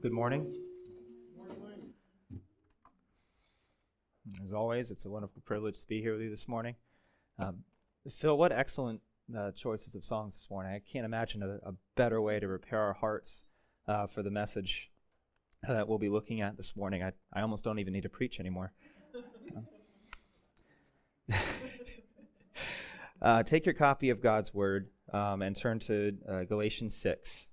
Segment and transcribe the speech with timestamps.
[0.00, 0.54] Good morning.
[4.44, 6.76] As always, it's a wonderful privilege to be here with you this morning.
[7.36, 7.64] Um,
[8.08, 9.00] Phil, what excellent
[9.36, 10.72] uh, choices of songs this morning.
[10.72, 13.42] I can't imagine a, a better way to prepare our hearts
[13.88, 14.92] uh, for the message
[15.66, 17.02] that we'll be looking at this morning.
[17.02, 18.72] I, I almost don't even need to preach anymore.
[23.20, 27.48] uh, take your copy of God's Word um, and turn to uh, Galatians 6.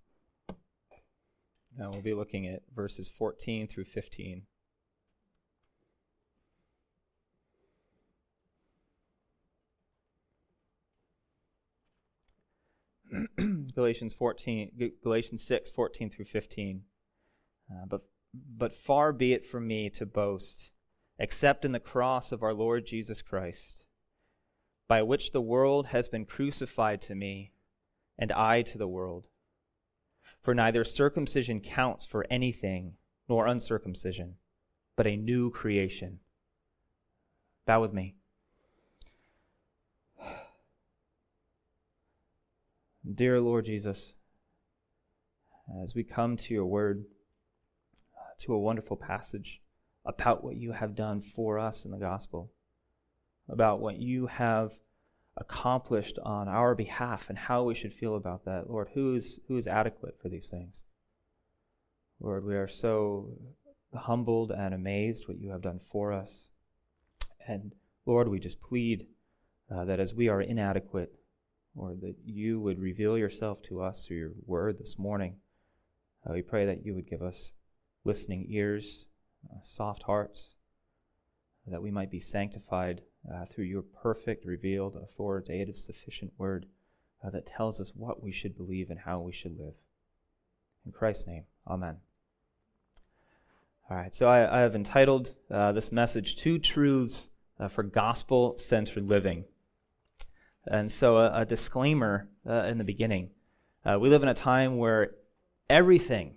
[1.78, 4.44] And we'll be looking at verses 14 through 15.
[13.76, 16.84] Galatians 14, Galatians 6, 14 through 15.
[17.70, 18.02] Uh, but,
[18.34, 20.72] but far be it from me to boast,
[21.20, 23.86] except in the cross of our Lord Jesus Christ,
[24.88, 27.52] by which the world has been crucified to me,
[28.18, 29.28] and I to the world.
[30.46, 34.36] For neither circumcision counts for anything, nor uncircumcision,
[34.96, 36.20] but a new creation.
[37.66, 38.14] Bow with me.
[43.12, 44.14] Dear Lord Jesus,
[45.84, 47.06] as we come to your word,
[48.42, 49.64] to a wonderful passage
[50.06, 52.52] about what you have done for us in the gospel,
[53.50, 54.74] about what you have
[55.38, 58.70] accomplished on our behalf and how we should feel about that.
[58.70, 60.84] Lord, who is, who is adequate for these things?
[62.20, 63.38] Lord, we are so
[63.94, 66.50] humbled and amazed what you have done for us.
[67.48, 67.74] And
[68.06, 69.08] Lord, we just plead
[69.74, 71.14] uh, that as we are inadequate,
[71.76, 75.36] Lord, that you would reveal yourself to us through your word this morning.
[76.26, 77.52] Uh, we pray that you would give us
[78.06, 79.06] listening ears,
[79.52, 80.54] uh, soft hearts,
[81.68, 86.66] that we might be sanctified uh, through your perfect, revealed, authoritative, sufficient word
[87.24, 89.74] uh, that tells us what we should believe and how we should live.
[90.86, 91.98] In Christ's name, amen.
[93.90, 98.58] All right, so I, I have entitled uh, this message Two Truths uh, for Gospel
[98.58, 99.46] Centered Living.
[100.68, 103.30] And so, a, a disclaimer uh, in the beginning.
[103.86, 105.12] Uh, we live in a time where
[105.70, 106.34] everything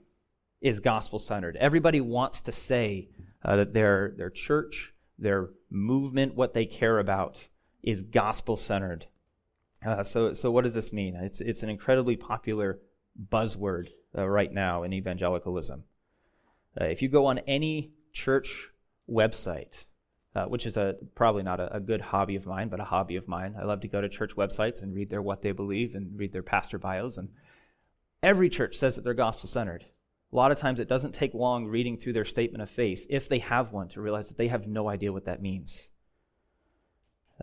[0.61, 1.57] is gospel centered.
[1.57, 3.09] Everybody wants to say
[3.43, 7.37] that their, their church, their movement, what they care about,
[7.83, 9.07] is gospel centered.
[9.85, 11.15] Uh, so, so what does this mean?
[11.17, 12.81] It's, it's an incredibly popular
[13.31, 15.85] buzzword uh, right now in evangelicalism.
[16.81, 18.69] Uh, if you go on any church
[19.11, 19.85] website,
[20.35, 23.17] uh, which is a probably not a, a, good hobby of mine, but a hobby
[23.17, 25.95] of mine, I love to go to church websites and read their what they believe
[25.95, 27.17] and read their pastor bios.
[27.17, 27.31] And
[28.23, 29.87] every church says that they're gospel centered.
[30.33, 33.29] A lot of times it doesn't take long reading through their statement of faith, if
[33.29, 35.89] they have one, to realize that they have no idea what that means.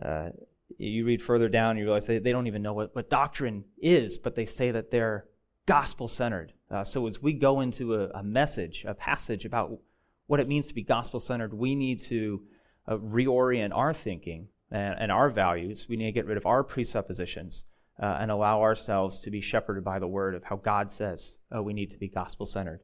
[0.00, 0.30] Uh,
[0.78, 4.18] you read further down, you realize they, they don't even know what, what doctrine is,
[4.18, 5.26] but they say that they're
[5.66, 6.52] gospel centered.
[6.70, 9.78] Uh, so as we go into a, a, message, a passage about
[10.26, 12.42] what it means to be gospel centered, we need to
[12.86, 15.86] uh, reorient our thinking and, and, our values.
[15.88, 17.64] We need to get rid of our presuppositions
[18.00, 21.62] uh, and allow ourselves to be shepherded by the word of how God says uh,
[21.62, 22.80] we need to be gospel centered.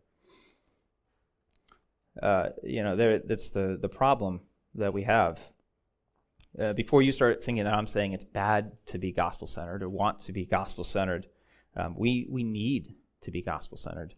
[2.20, 4.40] Uh, you know, there, that's the, the problem
[4.74, 5.38] that we have.
[6.58, 9.88] Uh, before you start thinking that I'm saying it's bad to be gospel centered or
[9.88, 11.26] want to be gospel centered,
[11.76, 14.14] um, we, we need to be gospel centered.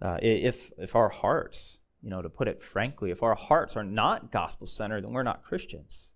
[0.00, 3.84] Uh, if, if our hearts, you know, to put it frankly, if our hearts are
[3.84, 6.12] not gospel centered, then we're not Christians.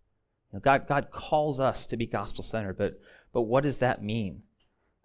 [0.54, 3.00] Know, God, God calls us to be gospel centered, but
[3.34, 4.44] but what does that mean?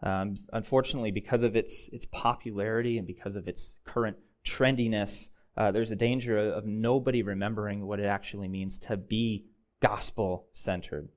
[0.01, 5.27] Um, unfortunately, because of its, its popularity and because of its current trendiness,
[5.57, 9.45] uh, there's a danger of nobody remembering what it actually means to be
[9.81, 11.09] gospel centered.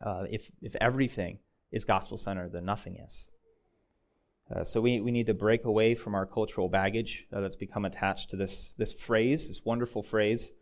[0.00, 1.40] Uh, if, if everything
[1.72, 3.30] is gospel centered, then nothing is.
[4.54, 7.84] Uh, so we, we need to break away from our cultural baggage uh, that's become
[7.84, 10.52] attached to this, this phrase, this wonderful phrase,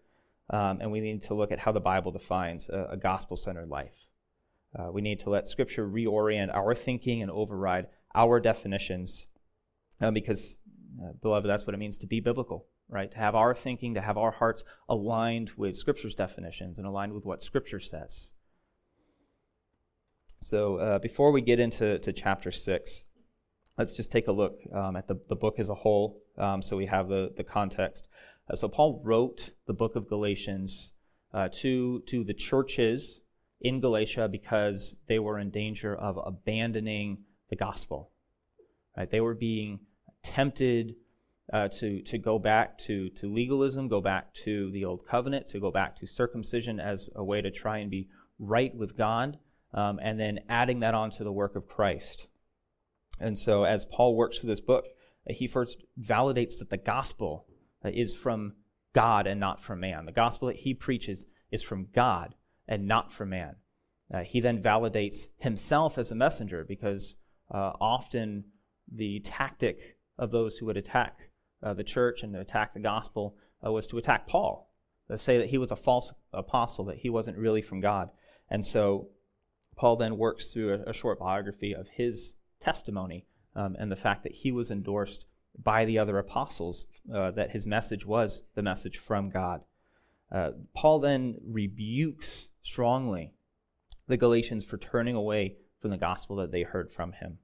[0.50, 3.68] um, and we need to look at how the Bible defines a, a gospel centered
[3.68, 4.06] life.
[4.78, 9.26] Uh, we need to let Scripture reorient our thinking and override our definitions
[10.00, 10.60] uh, because,
[11.02, 13.10] uh, beloved, that's what it means to be biblical, right?
[13.10, 17.24] To have our thinking, to have our hearts aligned with Scripture's definitions and aligned with
[17.24, 18.32] what Scripture says.
[20.40, 23.04] So uh, before we get into to chapter 6,
[23.78, 26.76] let's just take a look um, at the, the book as a whole um, so
[26.76, 28.08] we have the, the context.
[28.48, 30.92] Uh, so Paul wrote the book of Galatians
[31.34, 33.20] uh, to, to the churches
[33.60, 37.18] in Galatia because they were in danger of abandoning
[37.50, 38.10] the gospel.
[38.96, 39.10] Right?
[39.10, 39.80] They were being
[40.22, 40.94] tempted
[41.52, 45.60] uh, to, to go back to, to legalism, go back to the old covenant, to
[45.60, 48.08] go back to circumcision as a way to try and be
[48.38, 49.38] right with God,
[49.72, 52.26] um, and then adding that on to the work of Christ.
[53.20, 54.86] And so, as Paul works through this book,
[55.28, 57.46] he first validates that the gospel
[57.84, 58.54] is from
[58.94, 60.06] God and not from man.
[60.06, 62.34] The gospel that he preaches is from God
[62.66, 63.56] and not from man.
[64.12, 67.16] Uh, he then validates himself as a messenger because
[67.52, 68.44] uh, often
[68.92, 71.30] the tactic of those who would attack
[71.62, 74.72] uh, the church and attack the gospel uh, was to attack Paul,
[75.10, 78.10] to say that he was a false apostle, that he wasn't really from God.
[78.48, 79.08] And so
[79.76, 84.22] Paul then works through a, a short biography of his testimony um, and the fact
[84.22, 85.26] that he was endorsed
[85.62, 89.62] by the other apostles, uh, that his message was the message from God.
[90.30, 93.32] Uh, Paul then rebukes strongly
[94.08, 97.38] the Galatians for turning away from the gospel that they heard from him.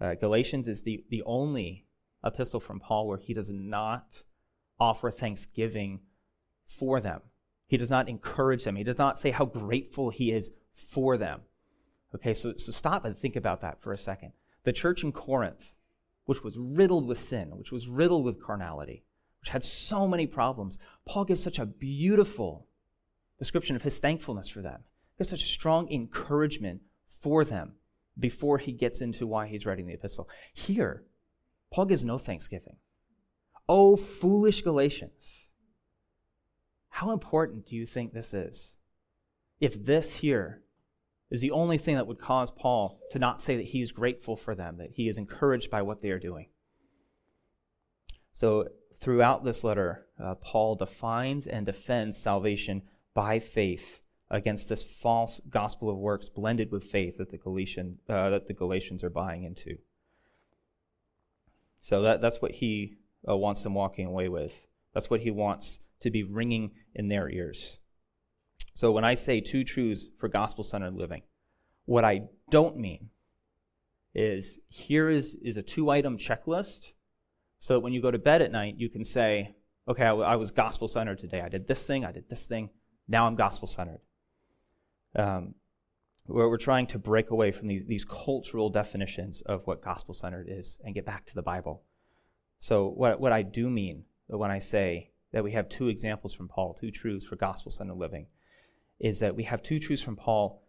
[0.00, 1.86] Uh, Galatians is the, the only
[2.24, 4.22] epistle from Paul where he does not
[4.78, 6.00] offer thanksgiving
[6.66, 7.20] for them.
[7.66, 8.76] He does not encourage them.
[8.76, 11.42] He does not say how grateful he is for them.
[12.14, 14.32] Okay, so, so stop and think about that for a second.
[14.64, 15.72] The church in Corinth,
[16.36, 19.04] which was riddled with sin, which was riddled with carnality,
[19.40, 22.66] which had so many problems, Paul gives such a beautiful
[23.38, 24.84] description of his thankfulness for them.
[25.12, 26.82] He gives such a strong encouragement
[27.20, 27.72] for them
[28.18, 30.28] before he gets into why he's writing the epistle.
[30.52, 31.04] Here,
[31.72, 32.76] Paul gives no thanksgiving.
[33.68, 35.48] Oh, foolish Galatians.
[36.88, 38.74] How important do you think this is?
[39.60, 40.62] If this here
[41.32, 44.54] is the only thing that would cause Paul to not say that he's grateful for
[44.54, 46.48] them, that he is encouraged by what they are doing.
[48.34, 48.68] So,
[49.00, 52.82] throughout this letter, uh, Paul defines and defends salvation
[53.14, 58.28] by faith against this false gospel of works blended with faith that the, Galatian, uh,
[58.28, 59.78] that the Galatians are buying into.
[61.80, 64.66] So, that, that's what he uh, wants them walking away with.
[64.92, 67.78] That's what he wants to be ringing in their ears.
[68.74, 71.22] So when I say two truths for gospel centered living,
[71.84, 73.10] what I don't mean
[74.14, 76.92] is here is, is a two item checklist
[77.60, 79.54] so that when you go to bed at night, you can say,
[79.88, 81.40] okay, I, w- I was gospel centered today.
[81.40, 82.70] I did this thing, I did this thing.
[83.08, 84.00] Now I'm gospel centered.
[85.14, 85.54] Um,
[86.26, 90.46] we're, we're trying to break away from these, these cultural definitions of what gospel centered
[90.48, 91.82] is and get back to the Bible.
[92.60, 96.48] So, what, what I do mean when I say that we have two examples from
[96.48, 98.26] Paul, two truths for gospel centered living,
[99.02, 100.62] is that we have two truths from Paul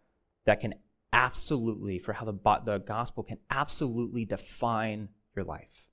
[0.44, 0.74] that can
[1.12, 2.36] absolutely, for how the,
[2.66, 5.86] the gospel can absolutely define your life.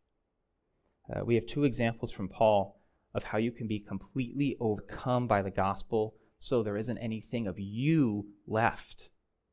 [1.08, 2.82] Uh, we have two examples from Paul
[3.14, 7.60] of how you can be completely overcome by the gospel so there isn't anything of
[7.60, 9.10] you left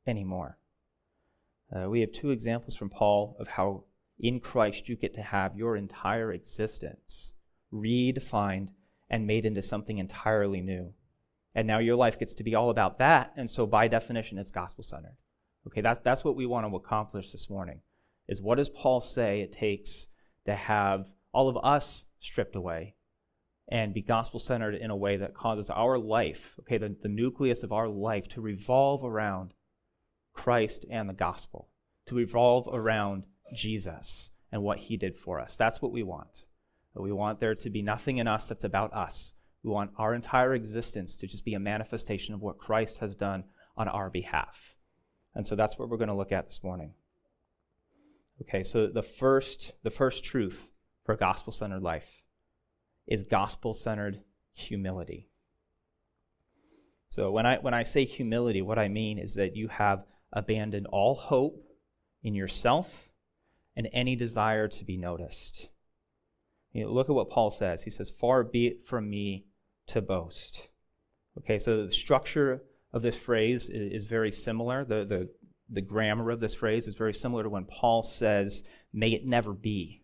[0.07, 0.59] anymore.
[1.71, 3.85] Uh, we have two examples from Paul of how
[4.19, 7.35] in Christ you get to have your entire existence
[7.73, 8.69] redefined
[9.11, 10.95] and made into something entirely new.
[11.55, 13.33] And now your life gets to be all about that.
[13.37, 15.17] And so, by definition, it's gospel centered.
[15.67, 17.81] Okay, that's, that's what we want to accomplish this morning.
[18.29, 20.09] Is what does Paul say it takes
[20.45, 22.95] to have all of us stripped away
[23.69, 27.63] and be gospel centered in a way that causes our life, okay, the, the nucleus
[27.63, 29.53] of our life, to revolve around
[30.33, 31.69] Christ and the gospel,
[32.07, 33.25] to revolve around
[33.55, 35.57] Jesus and what he did for us.
[35.57, 36.47] That's what we want.
[36.95, 39.35] We want there to be nothing in us that's about us.
[39.63, 43.45] We want our entire existence to just be a manifestation of what Christ has done
[43.77, 44.77] on our behalf.
[45.35, 46.95] And so that's what we're going to look at this morning.
[48.43, 50.71] Okay, so the first, the first truth
[51.05, 52.23] for gospel centered life
[53.07, 54.21] is gospel centered
[54.53, 55.29] humility.
[57.09, 60.87] So when I, when I say humility, what I mean is that you have abandoned
[60.87, 61.65] all hope
[62.23, 63.09] in yourself
[63.77, 65.69] and any desire to be noticed.
[66.73, 67.83] You know, look at what Paul says.
[67.83, 69.47] He says, Far be it from me
[69.89, 70.69] to boast.
[71.39, 74.85] Okay, so the structure of this phrase is, very similar.
[74.85, 75.29] The, the,
[75.69, 79.53] the grammar of this phrase is very similar to when Paul says, May it never
[79.53, 80.03] be.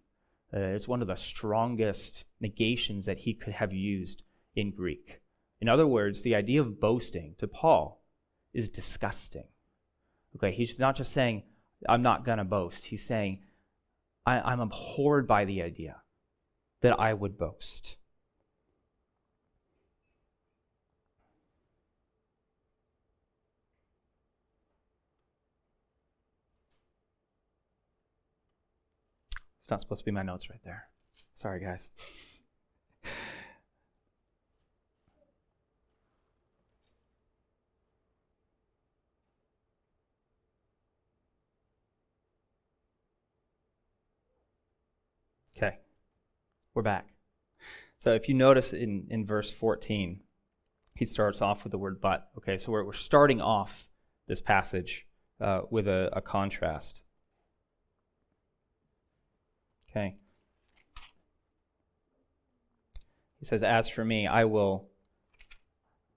[0.54, 4.22] Uh, it's one of the strongest negations that he could have used
[4.54, 5.20] in Greek.
[5.60, 8.04] In other words, the idea of boasting to Paul
[8.52, 9.48] is disgusting.
[10.36, 11.42] Okay, he's not just saying,
[11.88, 12.86] I'm not going to boast.
[12.86, 13.40] He's saying,
[14.26, 15.96] I, am abhorred by the idea
[16.82, 17.96] that I would boast.
[29.64, 30.88] It's not supposed to be my notes right there.
[31.36, 31.90] Sorry, guys.
[45.56, 45.78] Okay,
[46.74, 47.06] we're back.
[48.00, 50.20] So if you notice in, in verse 14,
[50.96, 52.28] he starts off with the word but.
[52.36, 53.88] Okay, so we're, we're starting off
[54.26, 55.06] this passage
[55.40, 57.03] uh, with a, a contrast.
[59.94, 60.16] Okay.
[63.38, 64.88] He says, As for me, I will,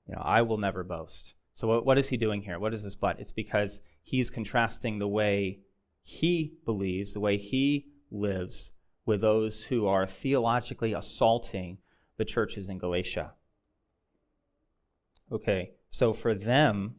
[0.07, 1.34] you know, I will never boast.
[1.53, 2.60] So what, what is he doing here?
[2.60, 3.19] What is this but?
[3.19, 5.60] It's because he's contrasting the way
[6.01, 8.72] he believes, the way he lives,
[9.05, 11.77] with those who are theologically assaulting
[12.17, 13.34] the churches in Galatia.
[15.31, 16.96] Okay, so for them,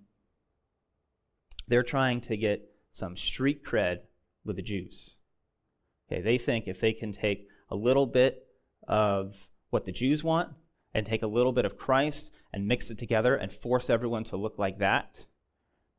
[1.67, 4.01] they're trying to get some street cred
[4.45, 5.18] with the Jews.
[6.11, 8.47] Okay, they think if they can take a little bit
[8.87, 10.51] of what the Jews want
[10.95, 14.37] and take a little bit of Christ and mix it together and force everyone to
[14.37, 15.27] look like that,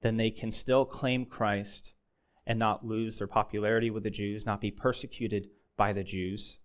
[0.02, 1.94] then they can still claim Christ
[2.48, 6.58] and not lose their popularity with the Jews, not be persecuted by the Jews.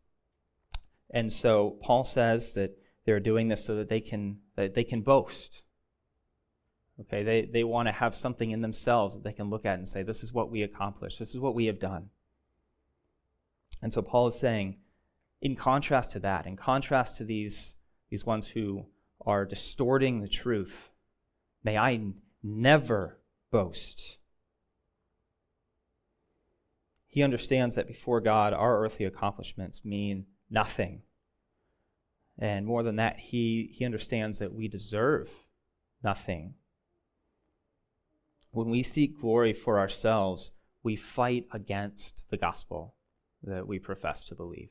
[1.11, 5.03] And so Paul says that they're doing this so that they can that they can
[5.03, 5.63] boast.
[7.01, 9.89] Okay, they, they want to have something in themselves that they can look at and
[9.89, 12.11] say, This is what we accomplished, this is what we have done.
[13.83, 14.79] And so Paul is saying,
[15.41, 17.75] in contrast to that, in contrast to these,
[18.11, 18.87] these ones who
[19.27, 20.91] are distorting the truth,
[21.63, 22.01] may I
[22.43, 23.19] never
[23.51, 24.19] boast.
[27.07, 31.03] He understands that before God, our earthly accomplishments mean nothing.
[32.39, 35.31] And more than that, he, he understands that we deserve
[36.03, 36.55] nothing.
[38.51, 40.53] When we seek glory for ourselves,
[40.83, 42.95] we fight against the gospel
[43.45, 44.71] that we profess to believe.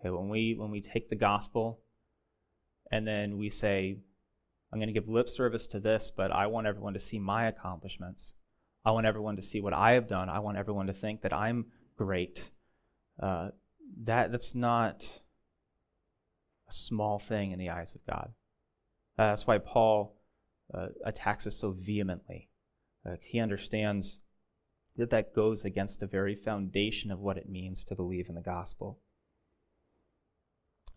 [0.00, 1.80] Okay, when we when we take the gospel
[2.90, 3.98] and then we say,
[4.72, 7.46] I'm going to give lip service to this, but I want everyone to see my
[7.46, 8.34] accomplishments.
[8.84, 10.28] I want everyone to see what I have done.
[10.28, 12.50] I want everyone to think that I'm great.
[13.20, 13.50] Uh,
[14.04, 15.04] that that's not
[16.68, 18.32] a small thing in the eyes of God.
[19.18, 20.16] Uh, that's why Paul
[20.72, 22.50] uh, attacks us so vehemently.
[23.04, 24.20] Uh, he understands
[24.98, 28.40] that that goes against the very foundation of what it means to believe in the
[28.40, 28.98] gospel.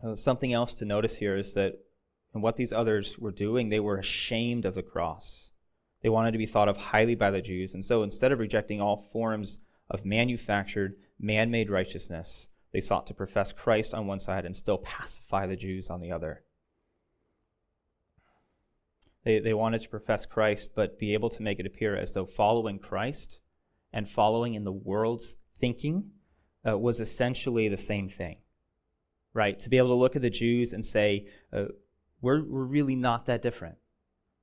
[0.02, 1.78] Uh, something else to notice here is that
[2.34, 5.52] in what these others were doing, they were ashamed of the cross.
[6.02, 8.80] They wanted to be thought of highly by the Jews, and so instead of rejecting
[8.80, 14.44] all forms of manufactured, man made righteousness, they sought to profess Christ on one side
[14.44, 16.42] and still pacify the Jews on the other.
[19.24, 22.26] They, they wanted to profess Christ, but be able to make it appear as though
[22.26, 23.41] following Christ
[23.92, 26.10] and following in the world's thinking
[26.66, 28.38] uh, was essentially the same thing,
[29.34, 29.58] right?
[29.60, 31.66] To be able to look at the Jews and say, uh,
[32.20, 33.76] we're, we're really not that different.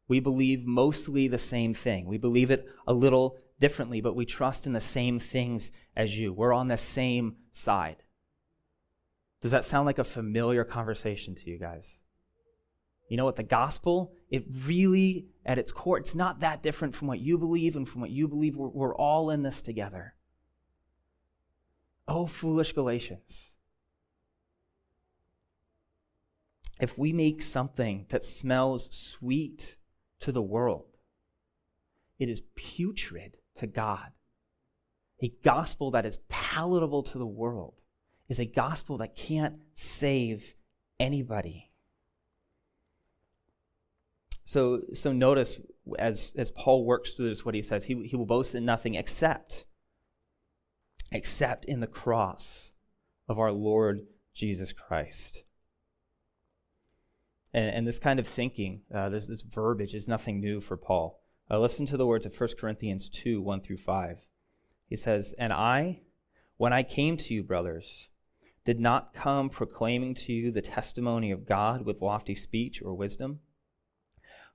[0.08, 2.08] We believe mostly the same thing.
[2.08, 6.34] We believe it a little differently, but we trust in the same things as you.
[6.34, 8.04] We're on the same side.
[9.42, 12.00] Does that sound like a familiar conversation to you guys?
[13.10, 13.36] You know what?
[13.36, 17.76] The gospel, it really, at its core, it's not that different from what you believe
[17.76, 18.56] and from what you believe.
[18.56, 20.14] We're, we're all in this together.
[22.08, 23.52] Oh, foolish Galatians.
[26.80, 29.76] If we make something that smells sweet
[30.22, 30.86] to the world,
[32.20, 34.12] it is putrid to God.
[35.22, 37.74] A gospel that is palatable to the world
[38.30, 40.54] is a gospel that can't save
[41.00, 41.69] anybody.
[44.50, 45.60] So, so notice
[46.00, 48.96] as, as Paul works through this, what he says, he, he will boast in nothing
[48.96, 49.66] except,
[51.12, 52.72] except in the cross
[53.28, 55.44] of our Lord Jesus Christ.
[57.54, 61.22] And, and this kind of thinking, uh, this, this verbiage is nothing new for Paul.
[61.52, 64.18] Uh, listen to the words of 1 Corinthians 2 1 through 5.
[64.88, 66.00] He says, And I,
[66.58, 68.08] when I came to you, brothers,
[68.66, 73.42] did not come proclaiming to you the testimony of God with lofty speech or wisdom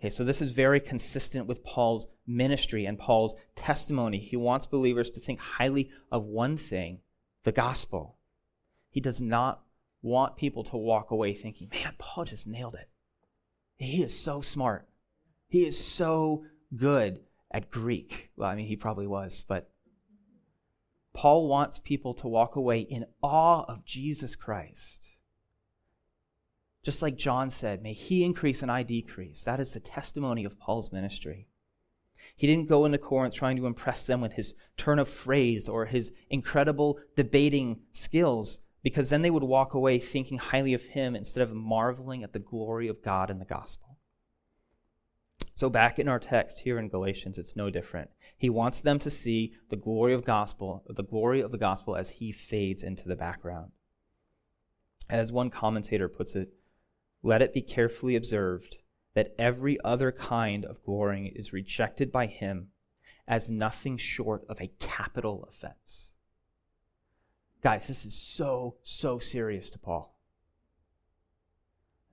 [0.00, 4.18] Okay, so this is very consistent with Paul's ministry and Paul's testimony.
[4.18, 7.00] He wants believers to think highly of one thing
[7.44, 8.16] the gospel.
[8.90, 9.62] He does not
[10.02, 12.88] want people to walk away thinking, man, Paul just nailed it.
[13.76, 14.88] He is so smart.
[15.48, 16.44] He is so
[16.76, 18.30] good at Greek.
[18.36, 19.70] Well, I mean, he probably was, but
[21.12, 25.08] Paul wants people to walk away in awe of Jesus Christ.
[26.88, 29.44] Just like John said, may he increase and I decrease.
[29.44, 31.46] That is the testimony of Paul's ministry.
[32.34, 35.84] He didn't go into Corinth trying to impress them with his turn of phrase or
[35.84, 41.42] his incredible debating skills, because then they would walk away thinking highly of him instead
[41.42, 43.98] of marveling at the glory of God in the gospel.
[45.54, 48.08] So, back in our text here in Galatians, it's no different.
[48.38, 52.08] He wants them to see the glory of gospel, the glory of the gospel as
[52.08, 53.72] he fades into the background.
[55.10, 56.48] As one commentator puts it,
[57.22, 58.76] let it be carefully observed
[59.14, 62.68] that every other kind of glorying is rejected by him
[63.26, 66.10] as nothing short of a capital offense.
[67.62, 70.18] Guys, this is so, so serious to Paul.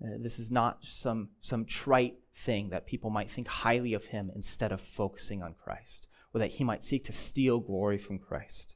[0.04, 4.32] Uh, this is not some, some trite thing that people might think highly of him
[4.36, 8.76] instead of focusing on Christ, or that he might seek to steal glory from Christ.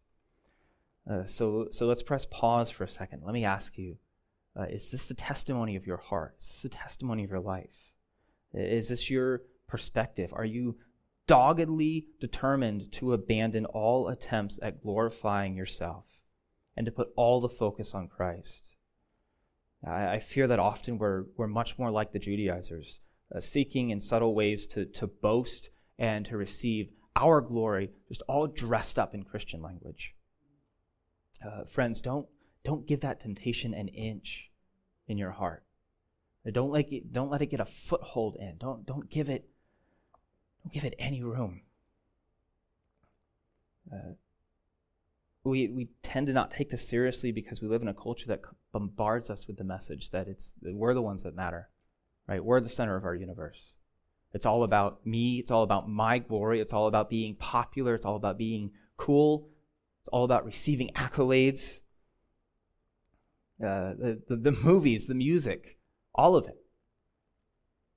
[1.09, 3.23] Uh, so, so let's press pause for a second.
[3.25, 3.97] Let me ask you
[4.59, 6.35] uh, is this the testimony of your heart?
[6.39, 7.93] Is this the testimony of your life?
[8.53, 10.33] Is this your perspective?
[10.33, 10.77] Are you
[11.27, 16.05] doggedly determined to abandon all attempts at glorifying yourself
[16.75, 18.75] and to put all the focus on Christ?
[19.85, 22.99] I, I fear that often we're, we're much more like the Judaizers,
[23.33, 28.47] uh, seeking in subtle ways to, to boast and to receive our glory, just all
[28.47, 30.15] dressed up in Christian language.
[31.45, 32.27] Uh, friends, don't,
[32.65, 34.48] don't give that temptation an inch
[35.09, 35.63] in your heart.
[36.51, 38.57] Don't let it, don't let it get a foothold in.
[38.57, 39.49] Don't, don't give it
[40.63, 41.61] don't give it any room.
[43.91, 44.13] Uh,
[45.43, 48.41] we, we tend to not take this seriously because we live in a culture that
[48.71, 51.69] bombards us with the message that it's that we're the ones that matter,
[52.27, 52.43] right?
[52.43, 53.75] We're the center of our universe.
[54.33, 55.39] It's all about me.
[55.39, 56.59] It's all about my glory.
[56.59, 57.95] It's all about being popular.
[57.95, 59.49] It's all about being cool.
[60.01, 61.79] It's all about receiving accolades.
[63.61, 65.77] Uh, the, the, movies, the music,
[66.15, 66.57] all of it.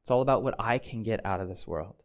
[0.02, 2.02] It's all about what I can get out of this world.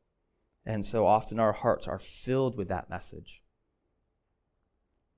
[0.65, 3.41] And so often our hearts are filled with that message.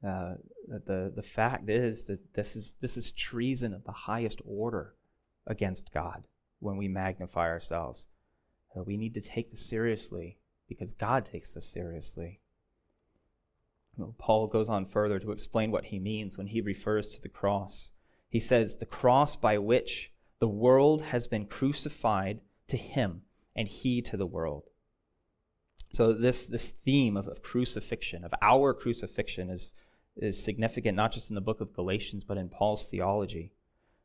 [0.05, 0.35] Uh,
[0.67, 4.95] the, the fact is that this is, this is treason of the highest order
[5.45, 6.23] against God
[6.59, 8.07] when we magnify ourselves.
[8.73, 10.37] Uh, we need to take this seriously
[10.69, 12.39] because God takes this seriously.
[14.17, 17.91] Paul goes on further to explain what he means when he refers to the cross.
[18.29, 23.23] He says, The cross by which the world has been crucified to him,
[23.55, 24.69] and he to the world.
[25.93, 29.73] So this, this theme of, of crucifixion, of our crucifixion, is,
[30.15, 33.53] is significant not just in the book of Galatians, but in Paul's theology.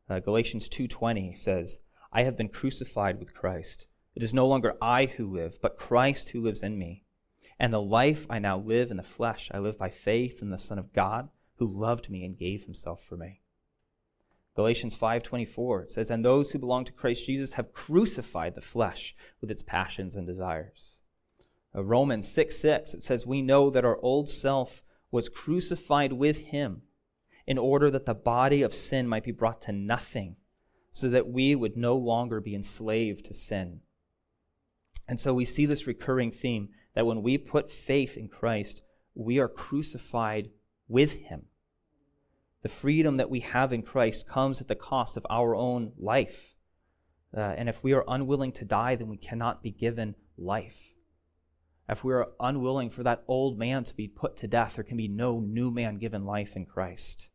[0.09, 1.79] Uh, Galatians 2.20 says,
[2.11, 3.87] I have been crucified with Christ.
[4.15, 7.05] It is no longer I who live, but Christ who lives in me.
[7.59, 10.59] And the life I now live in the flesh, I live by faith in the
[10.59, 13.43] Son of God, who loved me and gave himself for me.
[14.55, 19.51] Galatians 5:24 says, "And those who belong to Christ Jesus have crucified the flesh with
[19.51, 21.01] its passions and desires."
[21.75, 26.39] Uh, Romans 6 6, it says, We know that our old self was crucified with
[26.39, 26.83] him
[27.47, 30.37] in order that the body of sin might be brought to nothing,
[30.93, 33.81] so that we would no longer be enslaved to sin.
[35.07, 38.81] And so we see this recurring theme that when we put faith in Christ,
[39.15, 40.51] we are crucified
[40.89, 41.47] with him.
[42.65, 46.55] The freedom that we have in Christ comes at the cost of our own life.
[47.37, 50.95] Uh, and if we are unwilling to die, then we cannot be given life.
[51.91, 54.97] If we are unwilling for that old man to be put to death, there can
[54.97, 57.29] be no new man given life in Christ.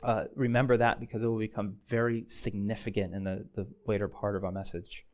[0.00, 4.44] Uh, remember that because it will become very significant in the, the later part of
[4.44, 5.04] our message.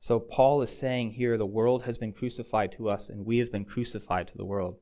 [0.00, 3.52] So, Paul is saying here the world has been crucified to us, and we have
[3.52, 4.80] been crucified to the world.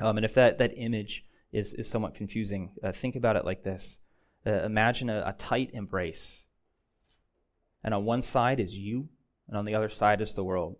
[0.00, 3.64] Um, and if that, that image is, is somewhat confusing, uh, think about it like
[3.64, 3.98] this
[4.46, 6.46] uh, Imagine a, a tight embrace,
[7.82, 9.08] and on one side is you,
[9.48, 10.76] and on the other side is the world.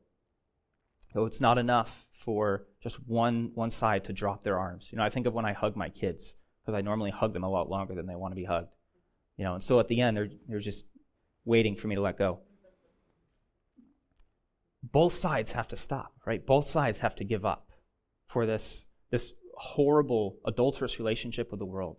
[1.12, 4.88] So it's not enough for just one, one side to drop their arms.
[4.92, 7.44] You know, I think of when I hug my kids, because I normally hug them
[7.44, 8.74] a lot longer than they want to be hugged.
[9.36, 10.84] You know, and so at the end, they're, they're just
[11.44, 12.40] waiting for me to let go.
[14.82, 16.44] Both sides have to stop, right?
[16.44, 17.70] Both sides have to give up
[18.26, 21.96] for this, this horrible, adulterous relationship with the world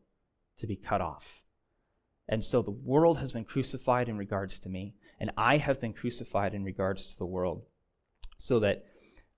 [0.59, 1.41] to be cut off.
[2.27, 5.93] And so the world has been crucified in regards to me, and I have been
[5.93, 7.63] crucified in regards to the world,
[8.37, 8.85] so that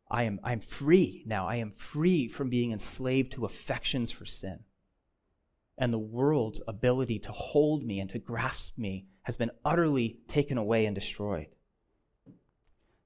[0.09, 1.47] I am I am free now.
[1.47, 4.59] I am free from being enslaved to affections for sin.
[5.77, 10.57] And the world's ability to hold me and to grasp me has been utterly taken
[10.57, 11.47] away and destroyed.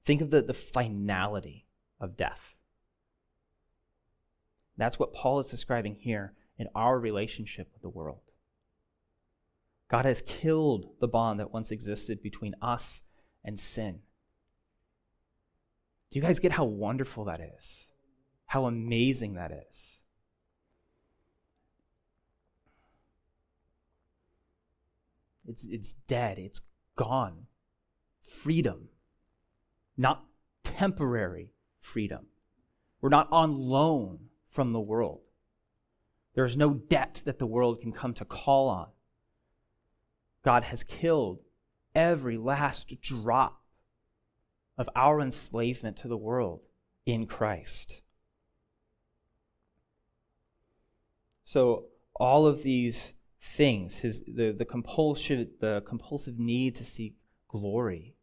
[0.04, 1.66] Think of the, the finality
[2.00, 2.55] of death.
[4.76, 8.20] That's what Paul is describing here in our relationship with the world.
[9.88, 13.02] God has killed the bond that once existed between us
[13.44, 14.00] and sin.
[16.10, 17.88] Do you guys get how wonderful that is?
[18.46, 20.00] How amazing that is?
[25.48, 26.60] It's, it's dead, it's
[26.96, 27.46] gone.
[28.22, 28.88] freedom,
[29.96, 30.24] not
[30.64, 32.26] temporary freedom.
[33.00, 35.20] We're not on loan from the world.
[36.34, 38.88] There's no debt that the world can come to call on.
[40.44, 41.40] God has killed
[41.94, 43.62] every last drop
[44.78, 46.60] of our enslavement to the world
[47.06, 48.02] in Christ.
[51.44, 57.14] So, all of these things, his, the, the, compulsion, the compulsive need to seek
[57.48, 58.14] glory,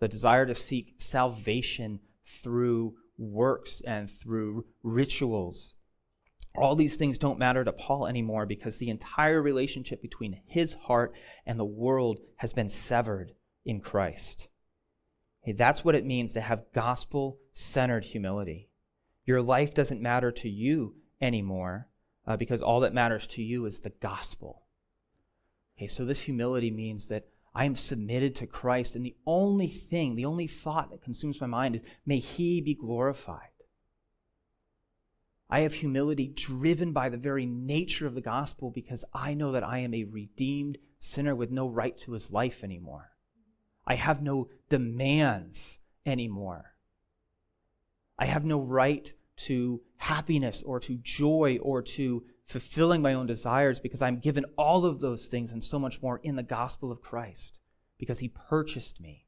[0.00, 5.76] the desire to seek salvation through works and through rituals,
[6.54, 11.14] all these things don't matter to Paul anymore because the entire relationship between his heart
[11.46, 13.32] and the world has been severed
[13.64, 14.48] in Christ.
[15.42, 18.68] Okay, that's what it means to have gospel centered humility.
[19.24, 21.88] Your life doesn't matter to you anymore
[22.26, 24.62] uh, because all that matters to you is the gospel.
[25.76, 30.14] Okay, so this humility means that I am submitted to Christ, and the only thing,
[30.14, 33.48] the only thought that consumes my mind is, may He be glorified.
[35.52, 39.62] I have humility driven by the very nature of the gospel because I know that
[39.62, 43.10] I am a redeemed sinner with no right to his life anymore.
[43.86, 46.74] I have no demands anymore.
[48.18, 53.80] I have no right to happiness or to joy or to fulfilling my own desires
[53.80, 57.00] because I'm given all of those things and so much more in the gospel of
[57.00, 57.58] Christ
[57.98, 59.26] because he purchased me.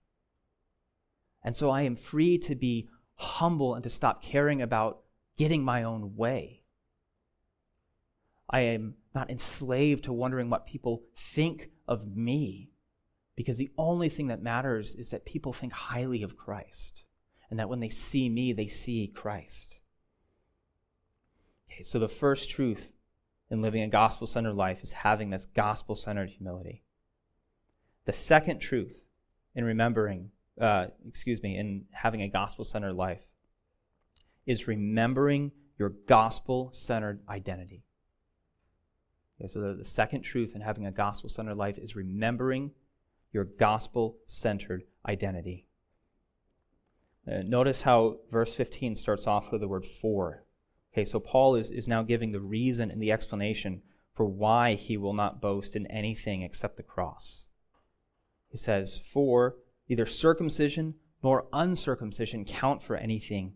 [1.42, 5.00] And so I am free to be humble and to stop caring about
[5.36, 6.62] getting my own way.
[8.50, 12.70] I am not enslaved to wondering what people think of me
[13.36, 17.04] because the only thing that matters is that people think highly of Christ
[17.50, 19.80] and that when they see me, they see Christ.
[21.70, 22.90] Okay, so the first truth
[23.50, 26.82] in living a gospel centered life is having this gospel centered humility.
[28.04, 29.00] The second truth
[29.54, 30.30] in remembering,
[30.60, 33.22] uh, excuse me, in having a gospel centered life
[34.46, 37.84] is remembering your gospel centered identity.
[39.40, 42.70] Okay, so the, the second truth in having a gospel centered life is remembering
[43.32, 45.66] your gospel centered identity.
[47.26, 50.44] Uh, notice how verse 15 starts off with the word for.
[50.94, 53.82] Okay, so Paul is, is now giving the reason and the explanation
[54.14, 57.46] for why he will not boast in anything except the cross.
[58.48, 59.56] He says, For
[59.88, 63.54] neither circumcision nor uncircumcision count for anything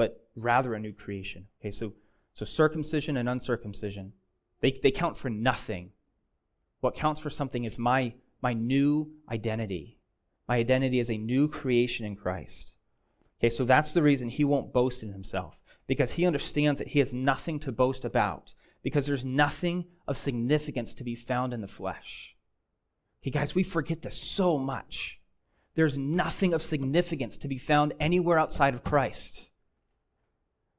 [0.00, 1.46] but rather a new creation.
[1.60, 1.92] Okay, so,
[2.32, 4.14] so circumcision and uncircumcision,
[4.62, 5.90] they, they count for nothing.
[6.80, 9.98] What counts for something is my, my new identity.
[10.48, 12.76] My identity is a new creation in Christ.
[13.38, 15.59] Okay, so that's the reason he won't boast in himself,
[15.90, 20.94] because he understands that he has nothing to boast about, because there's nothing of significance
[20.94, 22.36] to be found in the flesh.
[23.20, 25.18] Okay, guys, we forget this so much.
[25.74, 29.50] There's nothing of significance to be found anywhere outside of Christ.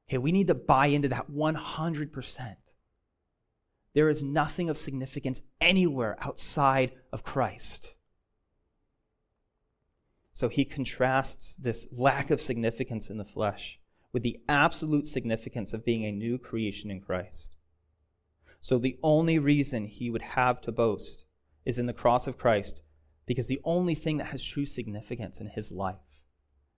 [0.08, 2.56] Okay, we need to buy into that 100%.
[3.92, 7.96] There is nothing of significance anywhere outside of Christ.
[10.32, 13.78] So he contrasts this lack of significance in the flesh
[14.12, 17.56] with the absolute significance of being a new creation in Christ.
[18.60, 21.24] So the only reason he would have to boast
[21.64, 22.82] is in the cross of Christ
[23.26, 25.96] because the only thing that has true significance in his life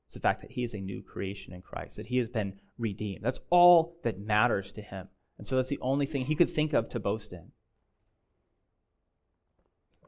[0.08, 2.60] is the fact that he is a new creation in Christ, that he has been
[2.78, 3.24] redeemed.
[3.24, 5.08] That's all that matters to him.
[5.38, 7.50] And so that's the only thing he could think of to boast in.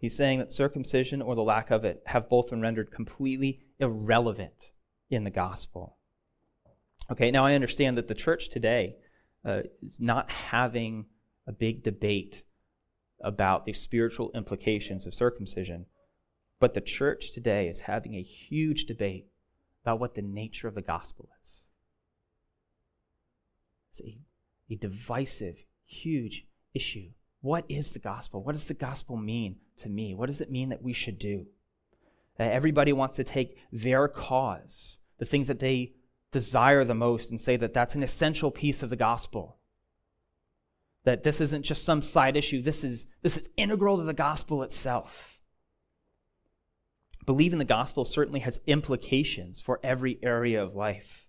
[0.01, 4.73] He's saying that circumcision or the lack of it have both been rendered completely irrelevant
[5.11, 5.96] in the gospel.
[7.11, 8.97] Okay, now I understand that the church today
[9.45, 11.07] uh, is not having
[11.47, 12.43] a big debate
[13.21, 15.87] about the spiritual implications of circumcision,
[16.59, 19.27] but the church today is having a huge debate
[19.85, 21.63] about what the nature of the gospel is.
[23.93, 24.19] It's a,
[24.69, 27.11] a divisive, huge issue.
[27.41, 28.43] What is the gospel?
[28.43, 30.13] What does the gospel mean to me?
[30.15, 31.47] What does it mean that we should do?
[32.39, 35.93] Uh, everybody wants to take their cause, the things that they
[36.37, 39.57] desire the most, and say that that's an essential piece of the gospel.
[41.05, 44.63] That this isn't just some side issue, this is, this is integral to the gospel
[44.63, 45.41] itself.
[47.25, 51.27] Believing the gospel certainly has implications for every area of life,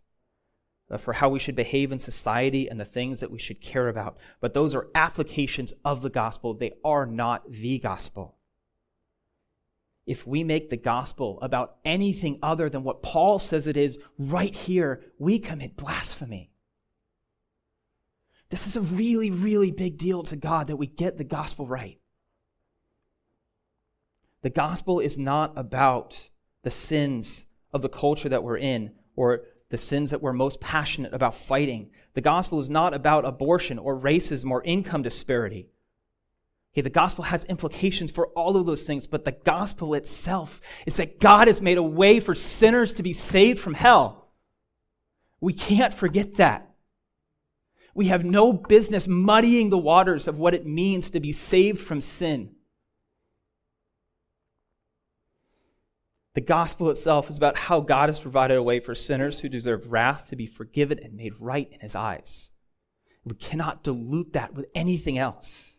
[0.91, 3.88] uh, for how we should behave in society and the things that we should care
[3.88, 4.17] about.
[4.41, 8.37] But those are applications of the gospel, they are not the gospel.
[10.08, 14.56] If we make the gospel about anything other than what Paul says it is right
[14.56, 16.50] here, we commit blasphemy.
[18.50, 22.00] This is a really, really big deal to God that we get the gospel right.
[24.43, 26.30] The gospel is not about
[26.63, 31.13] the sins of the culture that we're in or the sins that we're most passionate
[31.13, 31.89] about fighting.
[32.13, 35.67] The gospel is not about abortion or racism or income disparity.
[36.78, 40.98] Okay, the gospel has implications for all of those things, but the gospel itself is
[40.98, 44.30] that God has made a way for sinners to be saved from hell.
[45.42, 46.70] We can't forget that.
[47.96, 52.00] We have no business muddying the waters of what it means to be saved from
[52.00, 52.52] sin.
[56.36, 59.92] The gospel itself is about how God has provided a way for sinners who deserve
[59.92, 62.52] wrath to be forgiven and made right in his eyes.
[63.26, 65.77] We cannot dilute that with anything else.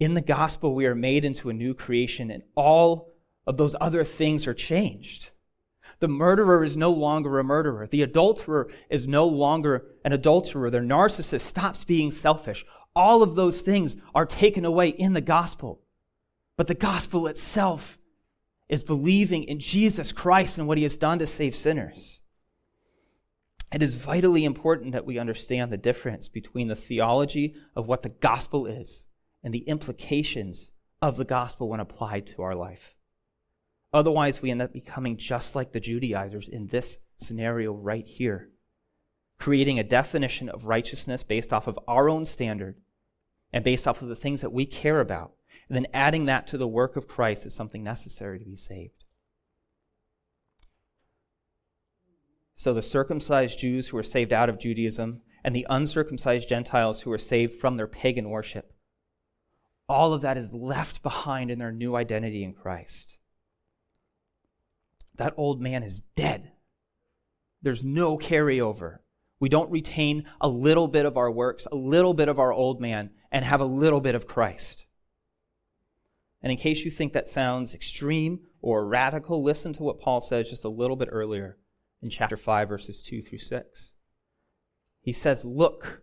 [0.00, 3.14] In the gospel, we are made into a new creation, and all
[3.46, 5.30] of those other things are changed.
[6.00, 7.88] The murderer is no longer a murderer.
[7.88, 10.70] The adulterer is no longer an adulterer.
[10.70, 12.64] The narcissist stops being selfish.
[12.94, 15.80] All of those things are taken away in the gospel.
[16.56, 17.98] But the gospel itself
[18.68, 22.20] is believing in Jesus Christ and what he has done to save sinners.
[23.72, 28.08] It is vitally important that we understand the difference between the theology of what the
[28.08, 29.04] gospel is
[29.42, 32.94] and the implications of the gospel when applied to our life.
[33.92, 38.50] Otherwise, we end up becoming just like the Judaizers in this scenario right here,
[39.38, 42.76] creating a definition of righteousness based off of our own standard
[43.52, 45.32] and based off of the things that we care about
[45.68, 49.04] and then adding that to the work of Christ as something necessary to be saved.
[52.56, 57.10] So the circumcised Jews who were saved out of Judaism and the uncircumcised Gentiles who
[57.10, 58.72] were saved from their pagan worship,
[59.88, 63.18] all of that is left behind in their new identity in Christ.
[65.16, 66.52] That old man is dead.
[67.62, 68.98] There's no carryover.
[69.40, 72.80] We don't retain a little bit of our works, a little bit of our old
[72.80, 74.86] man, and have a little bit of Christ.
[76.42, 80.50] And in case you think that sounds extreme or radical, listen to what Paul says
[80.50, 81.58] just a little bit earlier
[82.00, 83.92] in chapter 5, verses 2 through 6.
[85.00, 86.02] He says, Look,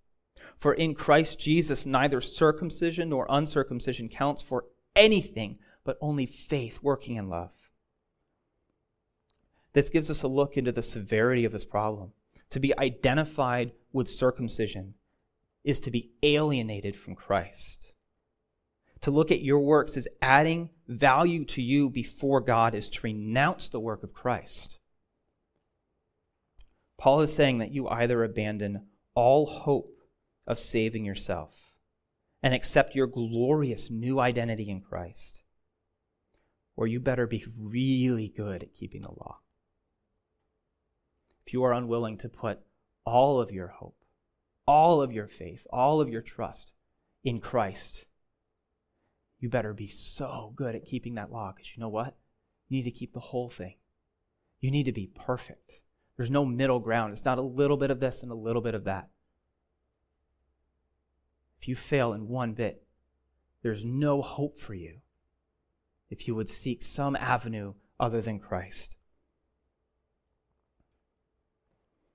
[0.61, 7.17] For in Christ Jesus, neither circumcision nor uncircumcision counts for anything, but only faith working
[7.17, 7.51] in love.
[9.73, 12.13] This gives us a look into the severity of this problem.
[12.51, 14.93] To be identified with circumcision
[15.65, 17.91] is to be alienated from Christ
[19.01, 23.69] to look at your works as adding value to you before God is to renounce
[23.69, 24.77] the work of Christ.
[26.97, 29.97] Paul is saying that you either abandon all hope
[30.51, 31.73] of saving yourself
[32.43, 35.41] and accept your glorious new identity in Christ,
[36.75, 39.39] or you better be really good at keeping the law.
[41.45, 42.59] If you are unwilling to put
[43.05, 43.95] all of your hope,
[44.67, 46.73] all of your faith, all of your trust
[47.23, 48.05] in Christ,
[49.39, 52.17] you better be so good at keeping that law because you know what?
[52.67, 53.75] You need to keep the whole thing.
[54.59, 55.79] You need to be perfect.
[56.17, 57.13] There's no middle ground.
[57.13, 59.09] It's not a little bit of this and a little bit of that.
[61.61, 62.83] If you fail in one bit,
[63.61, 65.01] there's no hope for you
[66.09, 68.95] if you would seek some avenue other than Christ.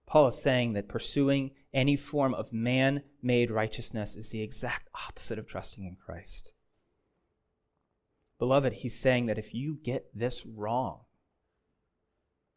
[0.05, 5.39] Paul is saying that pursuing any form of man made righteousness is the exact opposite
[5.39, 6.53] of trusting in Christ.
[8.39, 11.01] Beloved, he's saying that if you get this wrong,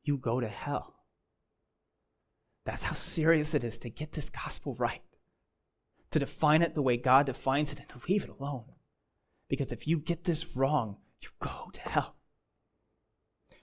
[0.04, 0.96] you go to hell.
[2.66, 5.02] That's how serious it is to get this gospel right,
[6.12, 8.66] to define it the way God defines it, and to leave it alone.
[9.48, 12.16] Because if you get this wrong, you go to hell.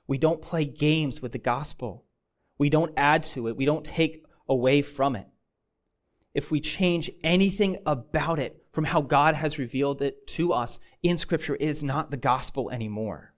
[0.06, 2.04] We don't play games with the gospel.
[2.58, 3.56] We don't add to it.
[3.56, 5.26] We don't take away from it.
[6.34, 11.16] If we change anything about it, from how God has revealed it to us in
[11.16, 13.32] Scripture, it is not the gospel anymore.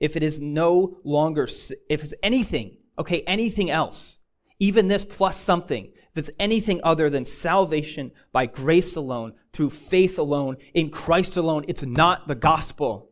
[0.00, 4.18] If it is no longer, if it's anything, okay, anything else,
[4.58, 10.56] even this plus something, it's anything other than salvation by grace alone, through faith alone,
[10.72, 13.10] in Christ alone, it's not the gospel.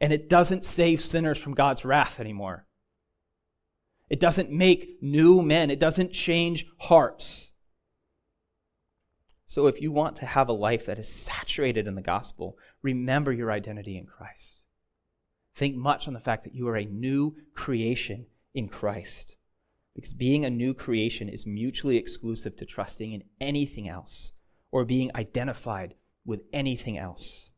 [0.00, 2.66] And it doesn't save sinners from God's wrath anymore.
[4.08, 5.70] It doesn't make new men.
[5.70, 7.50] It doesn't change hearts.
[9.46, 13.32] So if you want to have a life that is saturated in the gospel, remember
[13.32, 14.58] your identity in Christ.
[15.56, 19.36] Think much on the fact that you are a new creation in Christ.
[19.98, 24.32] Because being a new creation is mutually exclusive to trusting in anything else
[24.70, 27.50] or being identified with anything else.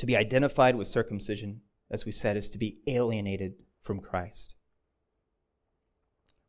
[0.00, 1.60] To be identified with circumcision,
[1.92, 4.56] as we said, is to be alienated from Christ.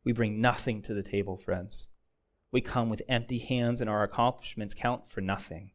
[0.02, 1.86] We bring nothing to the table, friends.
[2.50, 5.70] We come with empty hands, and our accomplishments count for nothing.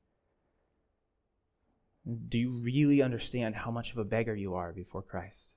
[2.05, 5.53] Do you really understand how much of a beggar you are before Christ?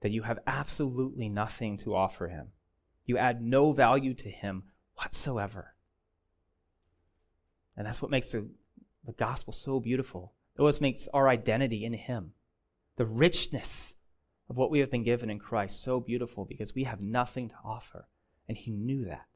[0.00, 2.48] That you have absolutely nothing to offer him.
[3.04, 5.74] You add no value to him whatsoever.
[7.76, 8.48] And that's what makes the,
[9.04, 10.32] the gospel so beautiful.
[10.56, 12.32] It what makes our identity in him.
[12.96, 13.94] The richness
[14.48, 17.54] of what we have been given in Christ so beautiful because we have nothing to
[17.64, 18.08] offer.
[18.48, 19.26] And he knew that.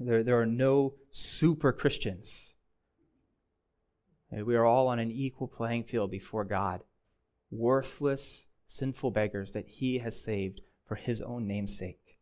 [0.00, 2.54] There, there are no super Christians
[4.42, 6.82] we are all on an equal playing field before God,
[7.54, 12.18] worthless, sinful beggars that He has saved for His own name's sake.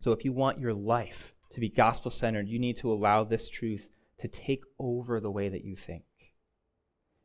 [0.00, 3.48] So, if you want your life to be gospel centered, you need to allow this
[3.48, 3.86] truth
[4.18, 6.04] to take over the way that you think.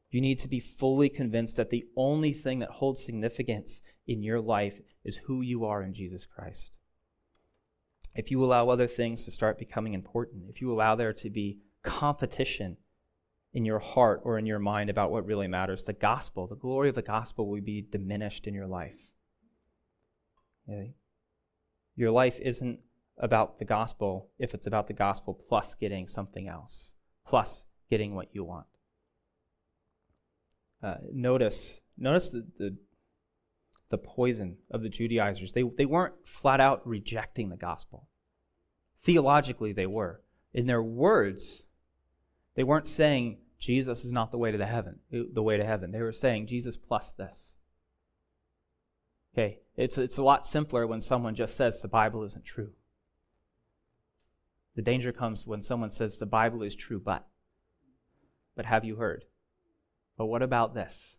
[0.09, 4.39] You need to be fully convinced that the only thing that holds significance in your
[4.39, 6.77] life is who you are in Jesus Christ.
[8.15, 11.59] If you allow other things to start becoming important, if you allow there to be
[11.83, 12.77] competition
[13.53, 15.83] in your heart or in your mind about what really matters.
[15.83, 18.99] The gospel, the glory of the gospel will be diminished in your life.
[21.95, 22.79] Your life isn't
[23.17, 26.93] about the gospel if it's about the gospel plus getting something else,
[27.25, 28.67] plus getting what you want.
[30.83, 32.77] Uh, notice, notice the, the,
[33.89, 35.53] the poison of the Judaizers.
[35.53, 38.07] They, they weren't flat out rejecting the gospel.
[39.01, 40.21] Theologically, they were.
[40.53, 41.63] In their words,
[42.57, 45.91] they weren't saying Jesus is not the way to the heaven, the way to heaven.
[45.91, 47.55] They were saying Jesus plus this.
[49.33, 52.71] Okay, it's, it's a lot simpler when someone just says the Bible isn't true.
[54.75, 57.27] The danger comes when someone says the Bible is true, but.
[58.55, 59.25] But have you heard?
[60.17, 61.17] But what about this?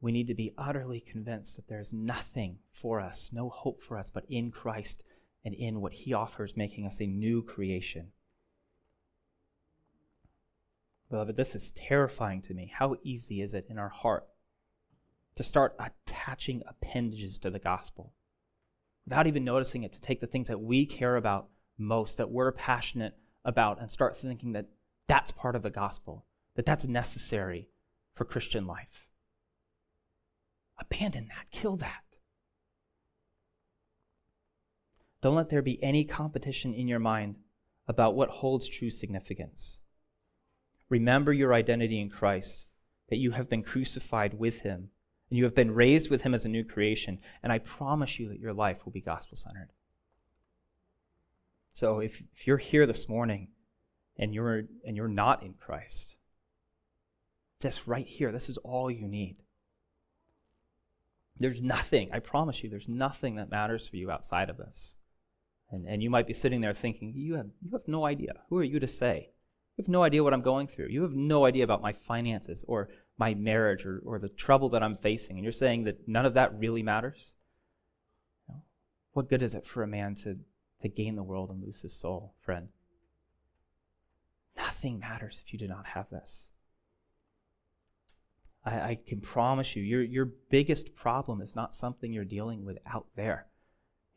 [0.00, 3.98] We need to be utterly convinced that there is nothing for us, no hope for
[3.98, 5.02] us, but in Christ
[5.46, 8.08] and in what He offers, making us a new creation.
[11.08, 12.72] Beloved, this is terrifying to me.
[12.74, 14.26] How easy is it in our heart
[15.36, 18.12] to start attaching appendages to the gospel
[19.06, 21.46] without even noticing it, to take the things that we care about
[21.78, 24.66] most, that we're passionate about, and start thinking that
[25.06, 26.24] that's part of the gospel,
[26.56, 27.68] that that's necessary
[28.14, 29.06] for Christian life?
[30.80, 32.02] Abandon that, kill that.
[35.22, 37.36] Don't let there be any competition in your mind
[37.88, 39.80] about what holds true significance.
[40.88, 42.66] Remember your identity in Christ,
[43.08, 44.90] that you have been crucified with him,
[45.30, 47.18] and you have been raised with him as a new creation.
[47.42, 49.70] And I promise you that your life will be gospel centered.
[51.72, 53.48] So if, if you're here this morning
[54.18, 56.16] and you're, and you're not in Christ,
[57.60, 59.36] this right here, this is all you need.
[61.38, 64.94] There's nothing, I promise you, there's nothing that matters for you outside of this.
[65.70, 68.34] And, and you might be sitting there thinking, you have, you have no idea.
[68.48, 69.30] Who are you to say?
[69.76, 70.88] You have no idea what I'm going through.
[70.88, 74.82] You have no idea about my finances or my marriage or, or the trouble that
[74.82, 75.36] I'm facing.
[75.36, 77.32] And you're saying that none of that really matters?
[79.12, 80.38] What good is it for a man to,
[80.82, 82.68] to gain the world and lose his soul, friend?
[84.56, 86.50] Nothing matters if you do not have this.
[88.64, 92.78] I, I can promise you, your, your biggest problem is not something you're dealing with
[92.86, 93.46] out there.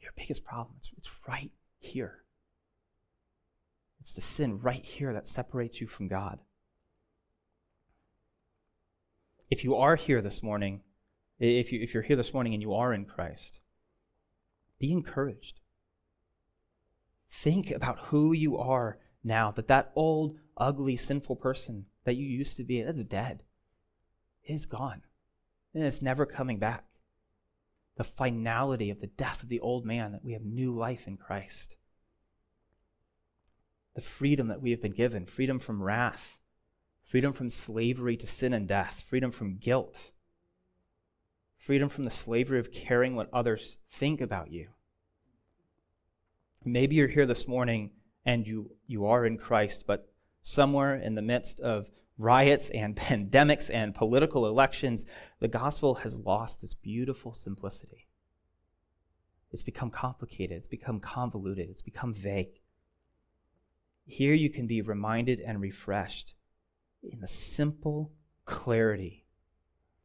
[0.02, 2.24] Your biggest problem, it's, it's right here.
[4.02, 6.40] It's the sin right here that separates you from God.
[9.50, 10.82] If you are here this morning,
[11.40, 13.60] if, you, if you're here this morning and you are in Christ,
[14.80, 15.60] be encouraged.
[17.32, 22.58] Think about who you are now, that that old, ugly, sinful person that you used
[22.58, 23.44] to be, that's dead.
[24.44, 25.02] It is gone.
[25.74, 26.86] And it's never coming back.
[28.00, 31.18] The finality of the death of the old man, that we have new life in
[31.18, 31.76] Christ
[34.00, 36.40] the freedom that we have been given freedom from wrath,
[37.04, 40.12] freedom from slavery to sin and death, freedom from guilt,
[41.58, 44.70] freedom from the slavery of caring what others think about you.
[46.64, 47.92] Maybe you're here this morning
[48.26, 50.10] and you, you are in Christ, but
[50.42, 51.90] somewhere in the midst of
[52.20, 55.06] riots and pandemics and political elections,
[55.40, 58.08] the gospel has lost its beautiful simplicity.
[59.52, 62.60] It's become complicated, it's become convoluted, it's become vague
[64.10, 66.34] here you can be reminded and refreshed
[67.04, 68.12] in the simple
[68.44, 69.26] clarity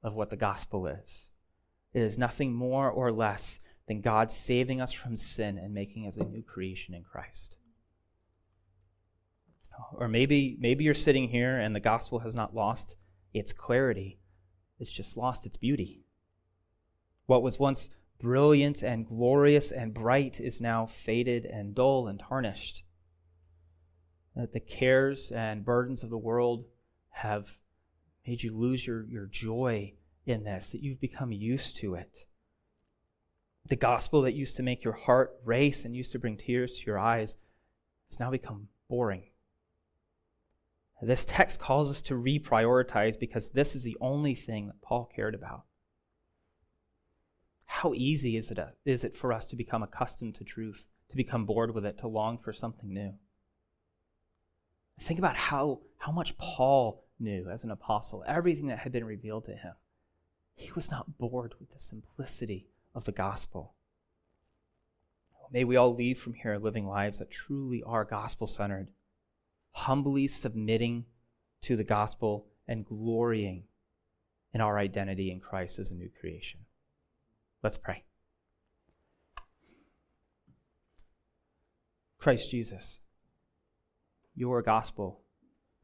[0.02, 1.30] of what the gospel is.
[1.94, 6.18] It is nothing more or less than God saving us from sin and making us
[6.18, 7.56] a new creation in Christ.
[9.98, 12.96] Or maybe, maybe you're sitting here and the gospel has not lost
[13.32, 14.18] its clarity,
[14.78, 16.04] it's just lost its beauty.
[17.26, 17.88] What was once
[18.20, 22.82] brilliant and glorious and bright is now faded and dull and tarnished.
[24.36, 26.64] That the cares and burdens of the world
[27.10, 27.58] have
[28.26, 29.94] made you lose your, your joy
[30.26, 32.26] in this, that you've become used to it.
[33.66, 36.86] The gospel that used to make your heart race and used to bring tears to
[36.86, 37.36] your eyes
[38.10, 39.24] has now become boring.
[41.04, 45.34] This text calls us to reprioritize because this is the only thing that Paul cared
[45.34, 45.64] about.
[47.66, 51.44] How easy is it, is it for us to become accustomed to truth, to become
[51.44, 53.12] bored with it, to long for something new?
[54.98, 59.44] Think about how, how much Paul knew as an apostle, everything that had been revealed
[59.44, 59.74] to him.
[60.54, 63.74] He was not bored with the simplicity of the gospel.
[65.52, 68.88] May we all leave from here living lives that truly are gospel centered,
[69.74, 71.04] humbly submitting
[71.60, 73.64] to the gospel and glorying
[74.52, 76.60] in our identity in Christ as a new creation.
[77.62, 78.04] Let's pray.
[82.18, 83.00] Christ Jesus,
[84.34, 85.20] your gospel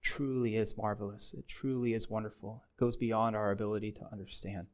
[0.03, 1.35] truly is marvelous.
[1.37, 2.63] It truly is wonderful.
[2.77, 4.69] It goes beyond our ability to understand.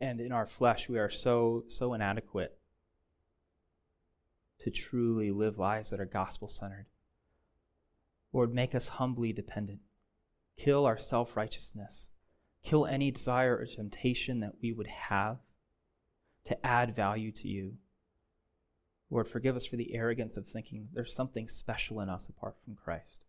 [0.00, 2.58] And in our flesh, we are so, so inadequate
[4.66, 6.86] to truly live lives that are gospel centered.
[8.32, 9.80] Lord, make us humbly dependent.
[10.58, 12.10] Kill our self righteousness.
[12.62, 15.38] Kill any desire or temptation that we would have
[16.46, 17.78] to add value to you
[19.10, 22.74] Lord, forgive us for the arrogance of thinking there's something special in us apart from
[22.74, 23.20] Christ.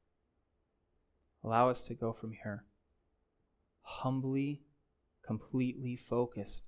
[1.43, 2.65] Allow us to go from here
[3.81, 4.63] humbly,
[5.25, 6.63] completely focused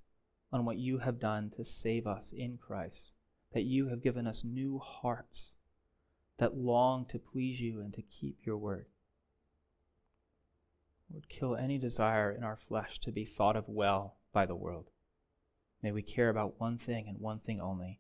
[0.54, 3.12] on what you have done to save us in Christ,
[3.54, 5.54] that you have given us new hearts
[6.38, 8.86] that long to please you and to keep your word.
[11.12, 14.92] Lord, kill any desire in our flesh to be thought of well by the world.
[15.82, 18.00] May we care about one thing and one thing only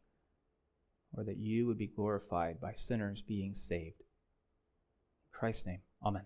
[1.15, 4.01] or that you would be glorified by sinners being saved.
[4.01, 6.23] In Christ's name, amen.